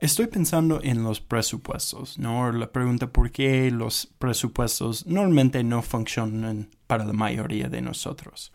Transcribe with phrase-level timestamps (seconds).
[0.00, 2.52] Estoy pensando en los presupuestos, ¿no?
[2.52, 8.52] La pregunta por qué los presupuestos normalmente no funcionan para la mayoría de nosotros.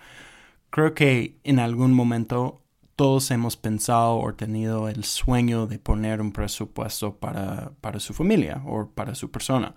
[0.70, 2.62] Creo que en algún momento
[2.96, 8.64] todos hemos pensado o tenido el sueño de poner un presupuesto para, para su familia
[8.66, 9.76] o para su persona.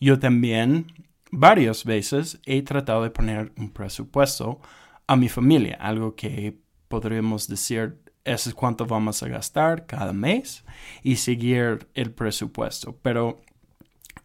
[0.00, 0.86] Yo también
[1.30, 4.60] varias veces he tratado de poner un presupuesto
[5.06, 6.58] a mi familia, algo que
[6.88, 10.64] podríamos decir eso es cuánto vamos a gastar cada mes
[11.02, 12.98] y seguir el presupuesto.
[13.02, 13.40] Pero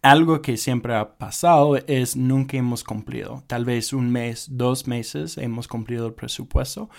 [0.01, 3.43] algo que siempre ha pasado es nunca hemos cumplido.
[3.47, 6.89] Tal vez un mes, dos meses hemos cumplido el presupuesto,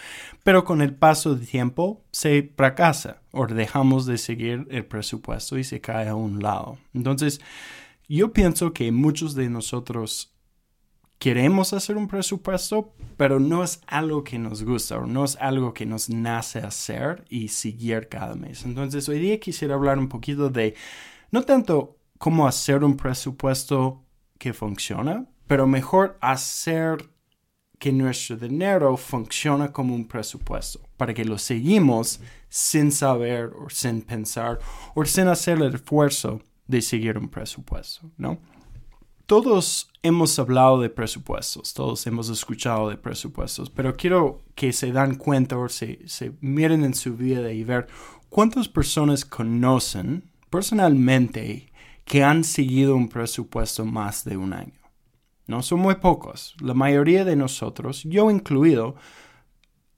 [0.45, 5.65] pero con el paso del tiempo se fracasa o dejamos de seguir el presupuesto y
[5.65, 6.79] se cae a un lado.
[6.93, 7.41] Entonces,
[8.09, 10.35] yo pienso que muchos de nosotros
[11.21, 15.75] queremos hacer un presupuesto, pero no es algo que nos gusta o no es algo
[15.75, 18.65] que nos nace hacer y seguir cada mes.
[18.65, 20.75] Entonces, hoy día quisiera hablar un poquito de
[21.31, 24.03] no tanto cómo hacer un presupuesto
[24.39, 27.11] que funciona, pero mejor hacer
[27.79, 34.01] que nuestro dinero funcione como un presupuesto, para que lo seguimos sin saber o sin
[34.01, 34.59] pensar
[34.95, 38.39] o sin hacer el esfuerzo de seguir un presupuesto, ¿no?
[39.31, 45.15] Todos hemos hablado de presupuestos, todos hemos escuchado de presupuestos, pero quiero que se dan
[45.15, 47.87] cuenta o se, se miren en su vida y ver
[48.29, 51.71] cuántas personas conocen personalmente
[52.05, 54.81] que han seguido un presupuesto más de un año.
[55.47, 56.57] No son muy pocos.
[56.61, 58.97] La mayoría de nosotros, yo incluido,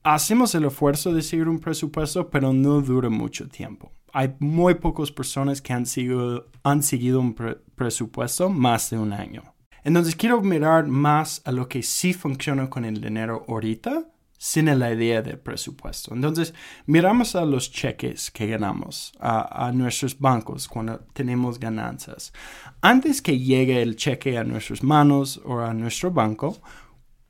[0.03, 3.93] hacemos el esfuerzo de seguir un presupuesto, pero no dura mucho tiempo.
[4.13, 7.35] Hay muy pocas personas que han seguido, han seguido un
[7.83, 9.43] presupuesto más de un año.
[9.83, 14.05] Entonces quiero mirar más a lo que sí funciona con el dinero ahorita
[14.39, 16.15] sin la idea del presupuesto.
[16.15, 16.53] Entonces,
[16.87, 22.33] miramos a los cheques que ganamos, a, nuestros bancos cuando tenemos ganancias.
[22.81, 26.57] Antes que llegue el cheque a nuestras manos o a nuestro banco,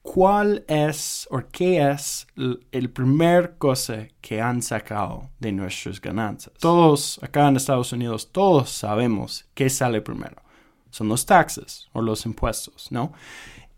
[0.00, 6.54] ¿cuál es o qué es el primer cosa que han sacado de nuestras ganancias?
[6.58, 10.41] Todos acá en Estados Unidos, todos sabemos qué sale primero.
[10.92, 13.12] Son los taxes o los impuestos, ¿no?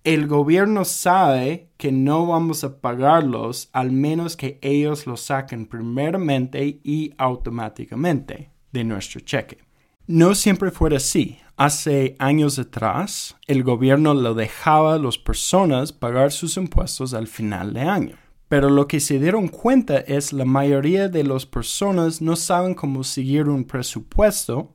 [0.05, 6.81] el gobierno sabe que no vamos a pagarlos al menos que ellos lo saquen primeramente
[6.85, 9.59] y automáticamente de nuestro cheque.
[10.07, 11.39] No siempre fue así.
[11.57, 17.73] Hace años atrás, el gobierno lo dejaba a las personas pagar sus impuestos al final
[17.73, 18.17] de año.
[18.49, 23.05] Pero lo que se dieron cuenta es la mayoría de las personas no saben cómo
[23.05, 24.75] seguir un presupuesto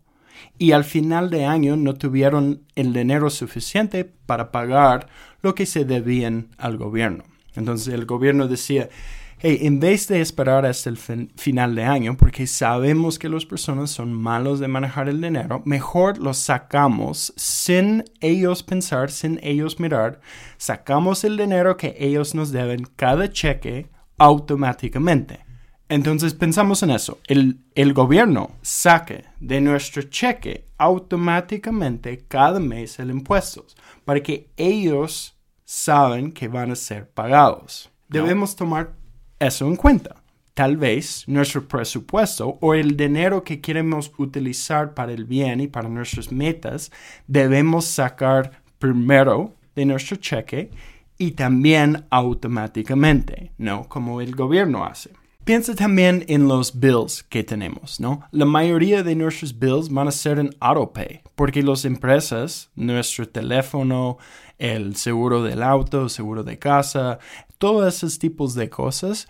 [0.57, 5.07] y al final de año no tuvieron el dinero suficiente para pagar
[5.41, 7.23] lo que se debían al gobierno.
[7.55, 8.89] Entonces el gobierno decía,
[9.39, 13.89] hey, en vez de esperar hasta el final de año, porque sabemos que las personas
[13.89, 20.19] son malos de manejar el dinero, mejor lo sacamos sin ellos pensar, sin ellos mirar,
[20.57, 25.48] sacamos el dinero que ellos nos deben cada cheque automáticamente.
[25.89, 27.17] Entonces pensamos en eso.
[27.27, 33.65] El, el, gobierno saque de nuestro cheque automáticamente cada mes el impuesto
[34.05, 35.35] para que ellos
[35.65, 37.89] saben que van a ser pagados.
[38.07, 38.93] Debemos tomar
[39.39, 40.15] eso en cuenta.
[40.53, 45.89] Tal vez nuestro presupuesto o el dinero que queremos utilizar para el bien y para
[45.89, 46.91] nuestras metas
[47.27, 50.69] debemos sacar primero de nuestro cheque
[51.17, 55.11] y también automáticamente, no como el gobierno hace.
[55.49, 58.21] Piensa también en los bills que tenemos, ¿no?
[58.29, 64.19] La mayoría de nuestros bills van a ser en autopay, porque las empresas, nuestro teléfono,
[64.59, 67.17] el seguro del auto, seguro de casa,
[67.57, 69.27] todos esos tipos de cosas,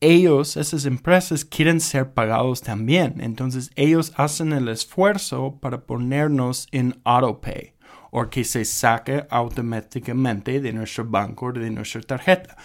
[0.00, 3.20] ellos, esas empresas, quieren ser pagados también.
[3.20, 7.74] Entonces ellos hacen el esfuerzo para ponernos en autopay
[8.10, 12.56] o que se saque automáticamente de nuestro banco o de nuestra tarjeta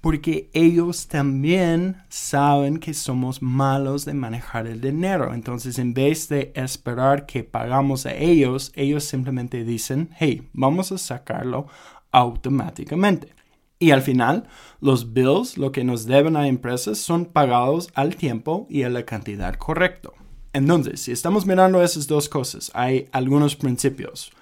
[0.00, 5.34] porque ellos también saben que somos malos de manejar el dinero.
[5.34, 10.98] Entonces, en vez de esperar que pagamos a ellos, ellos simplemente dicen, hey, vamos a
[10.98, 11.66] sacarlo
[12.10, 13.34] automáticamente.
[13.78, 14.48] Y al final,
[14.80, 19.04] los bills, lo que nos deben a empresas, son pagados al tiempo y a la
[19.04, 20.10] cantidad correcta.
[20.52, 24.32] Entonces, si estamos mirando esas dos cosas, hay algunos principios.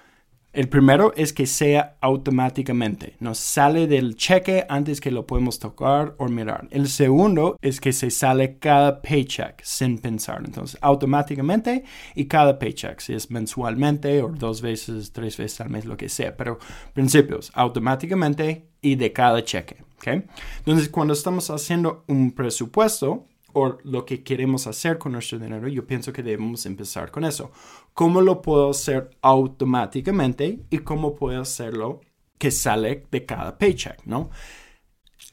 [0.51, 6.15] El primero es que sea automáticamente, nos sale del cheque antes que lo podemos tocar
[6.17, 6.67] o mirar.
[6.71, 11.83] El segundo es que se sale cada paycheck sin pensar, entonces automáticamente
[12.15, 16.09] y cada paycheck, si es mensualmente o dos veces, tres veces al mes, lo que
[16.09, 16.57] sea, pero
[16.93, 19.77] principios, automáticamente y de cada cheque.
[19.97, 20.23] ¿okay?
[20.59, 25.85] Entonces, cuando estamos haciendo un presupuesto, o lo que queremos hacer con nuestro dinero, yo
[25.85, 27.51] pienso que debemos empezar con eso.
[27.93, 32.01] ¿Cómo lo puedo hacer automáticamente y cómo puedo hacerlo
[32.37, 34.29] que sale de cada paycheck, ¿no?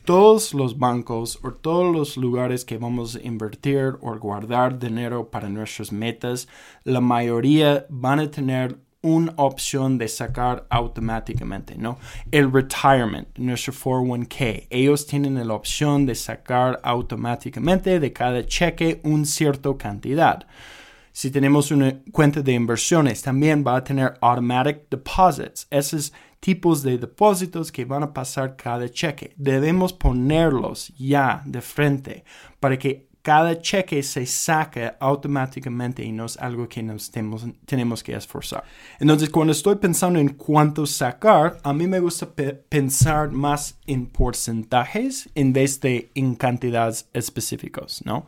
[0.05, 5.49] Todos los bancos o todos los lugares que vamos a invertir o guardar dinero para
[5.49, 6.49] nuestras metas,
[6.85, 11.99] la mayoría van a tener una opción de sacar automáticamente, ¿no?
[12.31, 19.25] El retirement, nuestro 401k, ellos tienen la opción de sacar automáticamente de cada cheque una
[19.25, 20.47] cierta cantidad.
[21.13, 26.99] Si tenemos una cuenta de inversiones, también va a tener automatic deposits, esos tipos de
[26.99, 29.33] depósitos que van a pasar cada cheque.
[29.37, 32.25] Debemos ponerlos ya de frente
[32.61, 38.15] para que cada cheque se saque automáticamente y no es algo que nos tenemos, que
[38.15, 38.63] esforzar.
[39.01, 42.29] Entonces, cuando estoy pensando en cuánto sacar, a mí me gusta
[42.69, 48.27] pensar más en porcentajes en vez de en cantidades específicas, ¿no?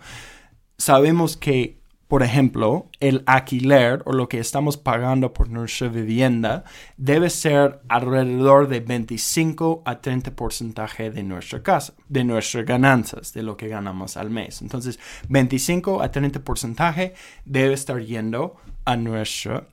[0.79, 1.78] Sabemos que
[2.09, 6.65] por ejemplo, el alquiler o lo que estamos pagando por nuestra vivienda
[6.97, 13.43] debe ser alrededor de 25 a 30 porcentaje de nuestra casa, de nuestras ganancias, de
[13.43, 14.63] lo que ganamos al mes.
[14.63, 17.13] Entonces, 25 a 30 porcentaje
[17.45, 18.57] debe estar yendo
[18.87, 19.69] a nuestra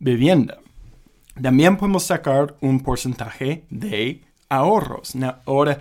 [0.00, 0.58] vivienda.
[1.40, 5.14] También podemos sacar un porcentaje de ahorros.
[5.46, 5.78] Ahora,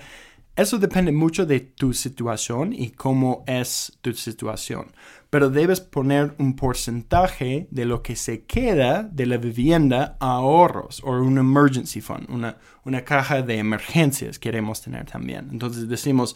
[0.61, 4.91] eso depende mucho de tu situación y cómo es tu situación
[5.29, 11.01] pero debes poner un porcentaje de lo que se queda de la vivienda a ahorros
[11.03, 15.49] o un emergency fund, una, una caja de emergencias queremos tener también.
[15.51, 16.35] Entonces decimos,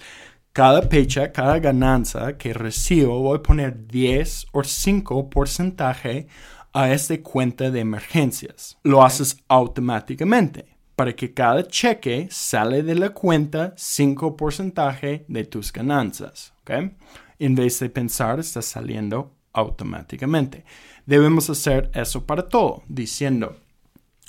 [0.51, 6.27] cada paycheck, cada ganancia que recibo, voy a poner 10 o 5 porcentaje
[6.71, 8.77] a esta cuenta de emergencias.
[8.83, 15.71] Lo haces automáticamente para que cada cheque sale de la cuenta 5 porcentaje de tus
[15.71, 16.53] ganancias.
[16.61, 16.91] ¿okay?
[17.39, 20.63] en vez de pensar está saliendo automáticamente.
[21.05, 23.57] Debemos hacer eso para todo, diciendo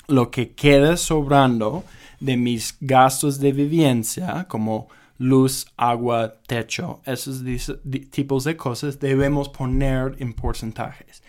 [0.07, 1.83] lo que queda sobrando
[2.19, 7.41] de mis gastos de vivencia, como luz, agua, techo, esos
[8.11, 11.23] tipos de cosas, debemos poner en porcentajes.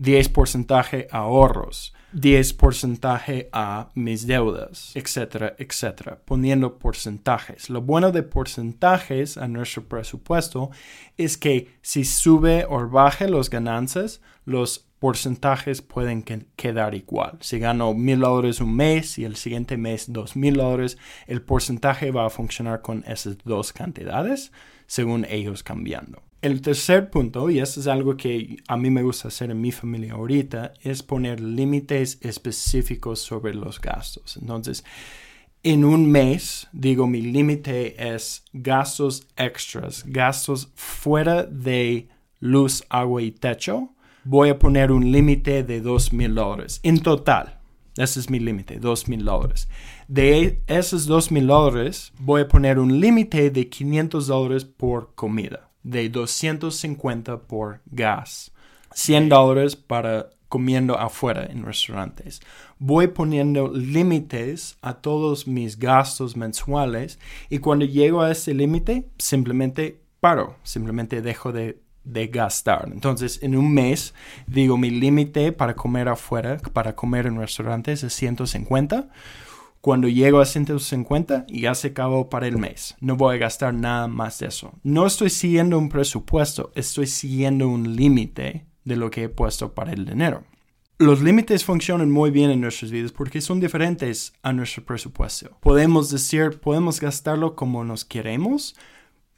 [0.00, 7.70] 10% ahorros, 10% a mis deudas, etcétera, etcétera, poniendo porcentajes.
[7.70, 10.70] Lo bueno de porcentajes a nuestro presupuesto
[11.16, 16.22] es que si sube o baje los ganancias, los porcentajes pueden
[16.56, 17.38] quedar igual.
[17.40, 22.10] Si gano mil dólares un mes y el siguiente mes dos mil dólares, el porcentaje
[22.10, 24.52] va a funcionar con esas dos cantidades
[24.90, 26.20] según ellos cambiando.
[26.42, 29.70] El tercer punto, y esto es algo que a mí me gusta hacer en mi
[29.70, 34.36] familia ahorita, es poner límites específicos sobre los gastos.
[34.36, 34.84] Entonces,
[35.62, 42.08] en un mes, digo, mi límite es gastos extras, gastos fuera de
[42.40, 43.90] luz, agua y techo.
[44.24, 47.60] Voy a poner un límite de dos mil dólares en total.
[47.96, 49.68] Ese es mi límite, dos mil dólares.
[50.10, 55.70] De esos dos mil dólares, voy a poner un límite de 500 dólares por comida
[55.84, 58.50] de 250 por gas,
[58.92, 62.40] 100 dólares para comiendo afuera en restaurantes.
[62.80, 70.00] Voy poniendo límites a todos mis gastos mensuales y cuando llego a ese límite simplemente
[70.18, 72.88] paro, simplemente dejo de, de, gastar.
[72.92, 74.12] Entonces en un mes
[74.48, 79.08] digo mi límite para comer afuera, para comer en restaurantes es 150
[79.80, 82.96] cuando llego a 150, ya se acabó para el mes.
[83.00, 84.72] No voy a gastar nada más de eso.
[84.82, 89.92] No estoy siguiendo un presupuesto, estoy siguiendo un límite de lo que he puesto para
[89.92, 90.44] el dinero.
[90.98, 95.56] Los límites funcionan muy bien en nuestras vidas porque son diferentes a nuestro presupuesto.
[95.60, 98.76] Podemos decir, podemos gastarlo como nos queremos,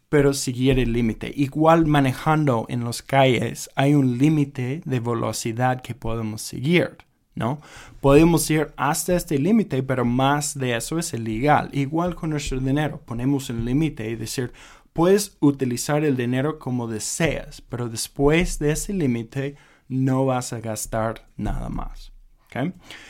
[0.08, 1.32] pero seguir el límite.
[1.36, 6.98] Igual manejando en las calles hay un límite de velocidad que podemos seguir.
[7.34, 7.60] ¿No?
[8.00, 11.70] Podemos ir hasta este límite, pero más de eso es ilegal.
[11.72, 14.52] Igual con nuestro dinero, ponemos un límite y decir,
[14.92, 19.56] puedes utilizar el dinero como deseas, pero después de ese límite
[19.88, 22.12] no vas a gastar nada más.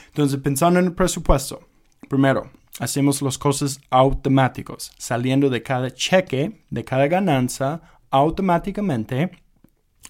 [0.07, 1.61] Entonces, pensando en el presupuesto,
[2.09, 9.31] primero, hacemos las cosas automáticos, saliendo de cada cheque, de cada ganancia, automáticamente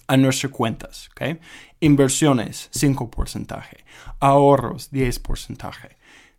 [0.07, 1.09] a nuestras cuentas.
[1.11, 1.39] ¿okay?
[1.79, 3.63] Inversiones, 5%.
[4.19, 5.71] Ahorros, 10%.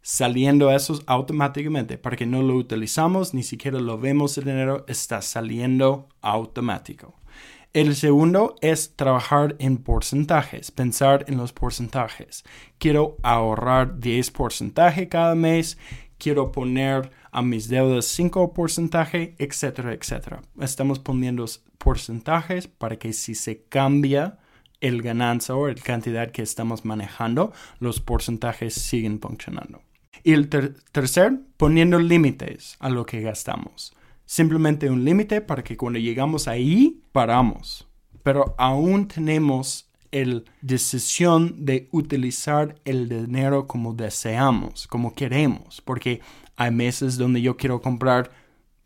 [0.02, 5.22] Saliendo esos automáticamente para que no lo utilizamos, ni siquiera lo vemos el dinero, está
[5.22, 7.14] saliendo automático.
[7.72, 12.44] El segundo es trabajar en porcentajes, pensar en los porcentajes.
[12.78, 15.76] Quiero ahorrar 10% cada mes,
[16.18, 20.40] quiero poner a mis deudas 5 porcentaje, etcétera, etcétera.
[20.60, 21.44] Estamos poniendo
[21.78, 24.38] porcentajes para que si se cambia
[24.80, 29.82] el ganancia o la cantidad que estamos manejando, los porcentajes siguen funcionando.
[30.22, 33.92] Y el tercer, poniendo límites a lo que gastamos.
[34.26, 37.88] Simplemente un límite para que cuando llegamos ahí, paramos.
[38.22, 46.20] Pero aún tenemos la decisión de utilizar el dinero como deseamos, como queremos, porque
[46.56, 48.30] hay meses donde yo quiero comprar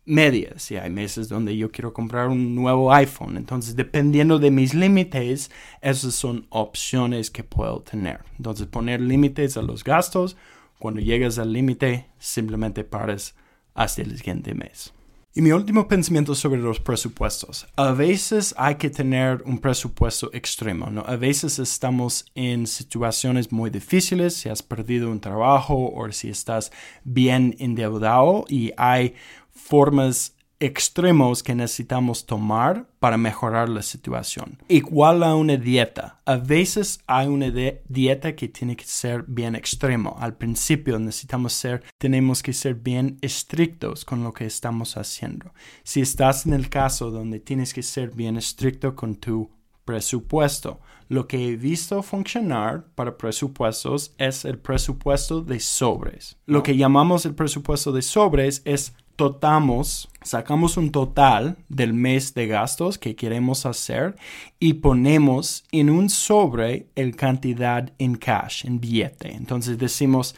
[0.05, 3.37] medias y hay meses donde yo quiero comprar un nuevo iPhone.
[3.37, 8.21] Entonces, dependiendo de mis límites, esas son opciones que puedo tener.
[8.37, 10.35] Entonces, poner límites a los gastos.
[10.79, 13.35] Cuando llegues al límite, simplemente pares
[13.75, 14.93] hasta el siguiente mes.
[15.35, 17.67] Y mi último pensamiento sobre los presupuestos.
[17.75, 21.01] A veces hay que tener un presupuesto extremo, ¿no?
[21.05, 26.71] A veces estamos en situaciones muy difíciles, si has perdido un trabajo o si estás
[27.03, 29.13] bien endeudado y hay
[29.51, 34.57] formas extremos que necesitamos tomar para mejorar la situación.
[34.67, 36.19] Igual a una dieta.
[36.25, 37.49] A veces hay una
[37.87, 40.17] dieta que tiene que ser bien extremo.
[40.19, 45.53] Al principio necesitamos ser, tenemos que ser bien estrictos con lo que estamos haciendo.
[45.83, 49.49] Si estás en el caso donde tienes que ser bien estricto con tu
[49.85, 50.79] presupuesto.
[51.07, 56.37] Lo que he visto funcionar para presupuestos es el presupuesto de sobres.
[56.45, 62.47] Lo que llamamos el presupuesto de sobres es totamos, sacamos un total del mes de
[62.47, 64.15] gastos que queremos hacer
[64.61, 69.33] y ponemos en un sobre el cantidad en cash, en billete.
[69.35, 70.37] Entonces decimos,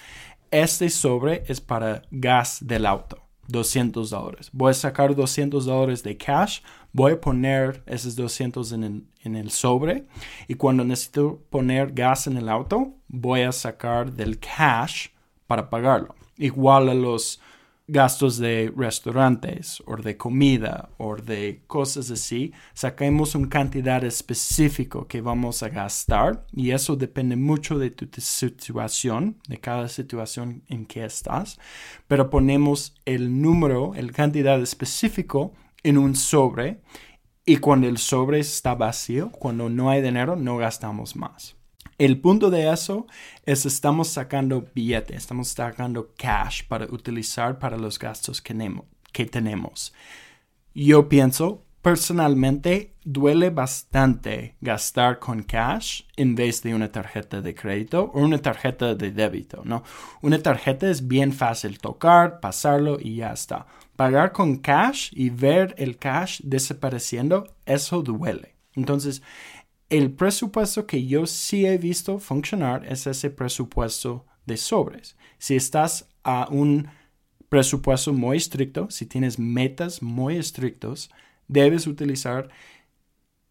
[0.50, 3.20] este sobre es para gas del auto,
[3.50, 4.50] 200 dólares.
[4.52, 6.62] Voy a sacar 200 dólares de cash,
[6.92, 10.06] voy a poner esos 200 en el, en el sobre
[10.48, 15.10] y cuando necesito poner gas en el auto, voy a sacar del cash
[15.46, 16.16] para pagarlo.
[16.40, 17.40] Igual a los
[17.92, 25.20] gastos de restaurantes o de comida o de cosas así, saquemos una cantidad específica que
[25.20, 31.04] vamos a gastar y eso depende mucho de tu situación, de cada situación en que
[31.04, 31.60] estás,
[32.08, 36.80] pero ponemos el número, el cantidad específico en un sobre
[37.46, 41.61] y cuando el sobre está vacío, cuando no hay dinero, no gastamos más.
[42.02, 43.06] El punto de eso
[43.46, 49.94] es estamos sacando billetes, estamos sacando cash para utilizar para los gastos que tenemos.
[50.74, 58.10] Yo pienso, personalmente, duele bastante gastar con cash en vez de una tarjeta de crédito
[58.16, 59.84] o una tarjeta de débito, ¿no?
[60.24, 63.68] Una tarjeta es bien fácil tocar, pasarlo y ya está.
[63.96, 68.56] Pagar con cash y ver el cash desapareciendo, eso duele.
[68.74, 69.22] Entonces,
[69.92, 75.18] el presupuesto que yo sí he visto funcionar es ese presupuesto de sobres.
[75.38, 76.88] Si estás a un
[77.50, 81.12] presupuesto muy estricto, si tienes metas muy estrictos,
[81.50, 82.48] debes utilizar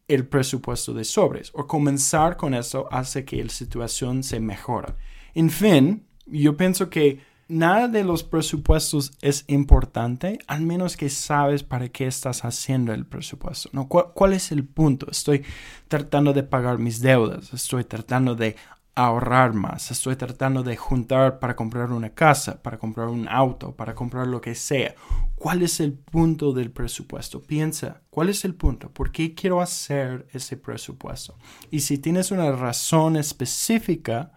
[0.08, 4.96] el presupuesto de sobres o comenzar con eso hace que la situación se mejora.
[5.34, 7.20] En fin, yo pienso que
[7.50, 13.04] nada de los presupuestos es importante, al menos que sabes para qué estás haciendo el
[13.04, 13.68] presupuesto.
[13.72, 13.88] ¿no?
[13.88, 15.10] ¿Cuál, es el punto?
[15.10, 15.44] Estoy
[15.88, 18.56] tratando de pagar mis deudas, estoy tratando de
[18.94, 23.94] ahorrar más, estoy tratando de juntar para comprar una casa, para comprar un auto, para
[23.94, 24.94] comprar lo que sea.
[25.34, 27.42] ¿Cuál es el punto del presupuesto?
[27.42, 28.90] Piensa, ¿cuál es el punto?
[28.90, 31.36] ¿Por qué quiero hacer ese presupuesto?
[31.70, 34.32] Y si tienes una razón específica,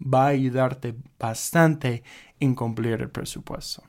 [0.00, 2.02] va a ayudarte bastante
[2.40, 3.82] en cumplir el presupuesto.